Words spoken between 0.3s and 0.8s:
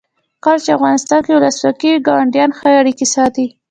کله چې